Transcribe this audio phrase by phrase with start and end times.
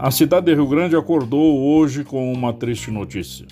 [0.00, 3.48] A cidade de Rio Grande acordou hoje com uma triste notícia.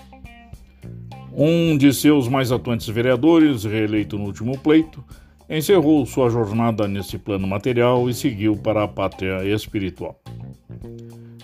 [1.33, 5.03] Um de seus mais atuantes vereadores, reeleito no último pleito,
[5.51, 10.22] encerrou sua jornada nesse plano material e seguiu para a pátria espiritual.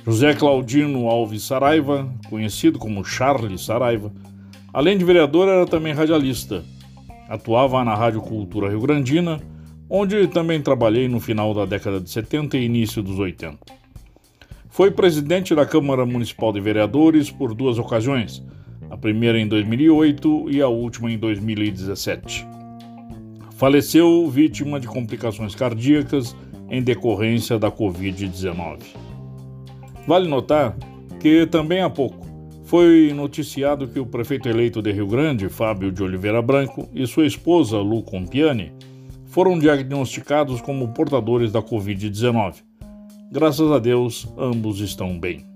[0.07, 4.13] José Claudino Alves Saraiva, conhecido como Charles Saraiva,
[4.73, 6.63] além de vereador, era também radialista.
[7.29, 9.41] Atuava na Rádio Cultura Rio Grandina,
[9.91, 13.82] onde também trabalhei no final da década de 70 e início dos 80.
[14.73, 18.43] Foi presidente da Câmara Municipal de Vereadores por duas ocasiões,
[18.89, 22.49] a primeira em 2008 e a última em 2017.
[23.55, 26.35] Faleceu vítima de complicações cardíacas
[26.71, 28.79] em decorrência da Covid-19.
[30.07, 30.75] Vale notar
[31.21, 32.27] que também há pouco
[32.65, 37.27] foi noticiado que o prefeito eleito de Rio Grande, Fábio de Oliveira Branco, e sua
[37.27, 38.73] esposa, Lu Compiani,
[39.27, 42.72] foram diagnosticados como portadores da Covid-19.
[43.33, 45.47] Graças a Deus, ambos estão bem.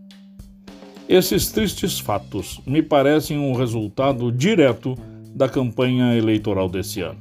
[1.06, 4.96] Esses tristes fatos me parecem um resultado direto
[5.34, 7.18] da campanha eleitoral desse ano.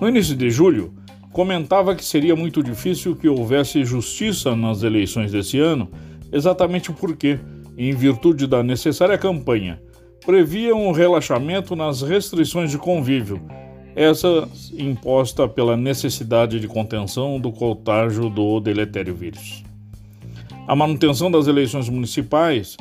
[0.00, 0.94] No início de julho,
[1.32, 5.90] comentava que seria muito difícil que houvesse justiça nas eleições desse ano
[6.32, 7.40] exatamente porque,
[7.76, 9.82] em virtude da necessária campanha,
[10.24, 13.42] previam um relaxamento nas restrições de convívio,
[13.98, 19.64] essa imposta pela necessidade de contenção do contágio do deletério vírus.
[20.68, 22.76] A manutenção das eleições municipais,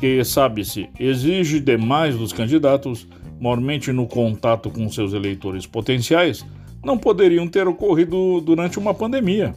[0.00, 3.06] que, sabe-se, exige demais dos candidatos,
[3.38, 6.42] mormente no contato com seus eleitores potenciais,
[6.82, 9.54] não poderiam ter ocorrido durante uma pandemia.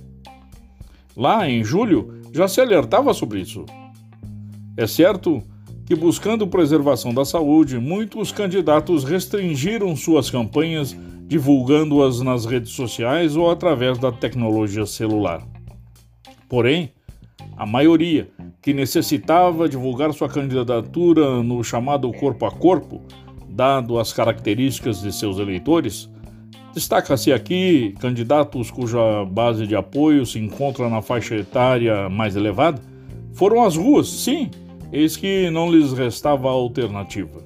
[1.15, 3.63] Lá em julho, já se alertava sobre isso.
[4.75, 5.41] É certo
[5.85, 10.95] que, buscando preservação da saúde, muitos candidatos restringiram suas campanhas,
[11.27, 15.45] divulgando-as nas redes sociais ou através da tecnologia celular.
[16.49, 16.91] Porém,
[17.55, 18.29] a maioria
[18.61, 23.01] que necessitava divulgar sua candidatura no chamado corpo a corpo,
[23.47, 26.09] dado as características de seus eleitores,
[26.75, 32.81] Destaca-se aqui candidatos cuja base de apoio se encontra na faixa etária mais elevada.
[33.31, 34.51] Foram às ruas, sim,
[34.95, 37.43] eis que não lhes restava alternativa.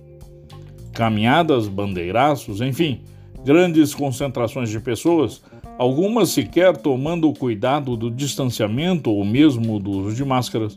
[0.94, 3.02] Caminhadas, bandeiraços, enfim,
[3.44, 5.42] grandes concentrações de pessoas,
[5.78, 10.76] algumas sequer tomando o cuidado do distanciamento ou mesmo do uso de máscaras,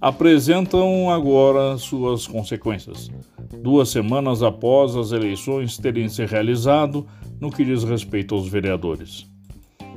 [0.00, 3.10] apresentam agora suas consequências.
[3.60, 7.04] Duas semanas após as eleições terem se realizado,
[7.40, 9.26] no que diz respeito aos vereadores.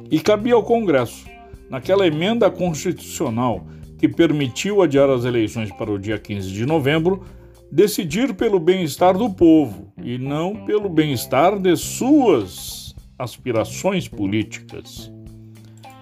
[0.09, 1.25] E cabia ao Congresso,
[1.69, 3.65] naquela emenda constitucional
[3.97, 7.23] que permitiu adiar as eleições para o dia 15 de novembro,
[7.72, 15.11] decidir pelo bem-estar do povo e não pelo bem-estar de suas aspirações políticas.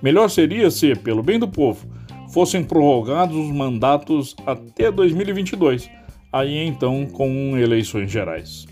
[0.02, 1.88] Melhor seria se, pelo bem do povo,
[2.34, 5.90] fossem prorrogados os mandatos até 2022,
[6.32, 8.66] aí então com eleições gerais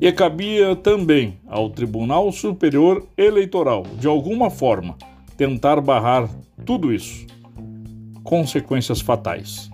[0.00, 4.96] e cabia também ao Tribunal Superior Eleitoral, de alguma forma,
[5.36, 6.28] tentar barrar
[6.64, 7.26] tudo isso.
[8.26, 9.70] Consequências fatais.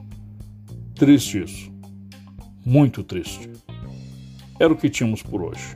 [0.94, 1.72] Triste isso.
[2.62, 3.48] Muito triste.
[4.60, 5.74] Era o que tínhamos por hoje.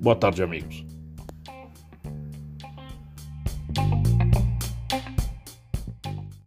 [0.00, 0.86] Boa tarde, amigos.